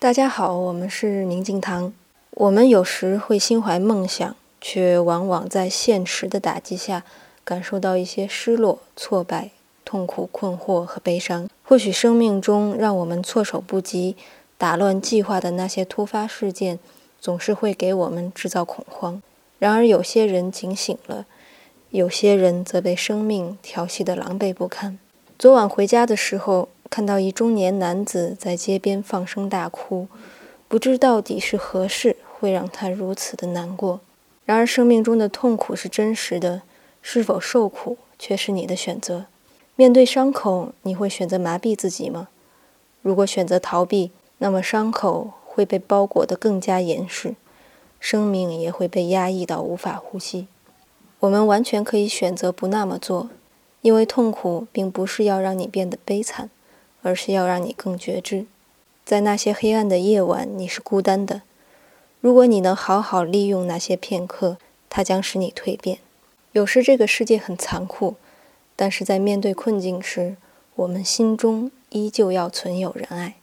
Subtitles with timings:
[0.00, 1.92] 大家好，我们是宁静堂。
[2.30, 7.04] 我们有时会心怀梦想，却往往在现实的打击下，
[7.44, 9.50] 感受到一些失落、挫败、
[9.84, 11.50] 痛苦、困惑和悲伤。
[11.62, 14.16] 或许生命中让我们措手不及、
[14.56, 16.78] 打乱计划的那些突发事件，
[17.20, 19.20] 总是会给我们制造恐慌。
[19.58, 21.26] 然而，有些人警醒了，
[21.90, 24.98] 有些人则被生命调戏得狼狈不堪。
[25.38, 26.70] 昨晚回家的时候。
[26.90, 30.08] 看到一中年男子在街边放声大哭，
[30.66, 34.00] 不知到底是何事会让他如此的难过。
[34.44, 36.62] 然而，生命中的痛苦是真实的，
[37.00, 39.26] 是否受苦却是你的选择。
[39.76, 42.26] 面对伤口，你会选择麻痹自己吗？
[43.02, 47.36] 如果选择逃避，那么伤口会被包裹得更加严实，
[48.00, 50.48] 生命也会被压抑到无法呼吸。
[51.20, 53.30] 我们完全可以选择不那么做，
[53.82, 56.50] 因为痛苦并不是要让你变得悲惨。
[57.02, 58.46] 而是要让你更觉知，
[59.04, 61.42] 在那些黑暗的夜晚，你是孤单的。
[62.20, 65.98] 如果你能好好利用那些片刻，它将使你蜕变。
[66.52, 68.16] 有时这个世界很残酷，
[68.76, 70.36] 但是在面对困境时，
[70.74, 73.36] 我们心中依旧要存有仁爱。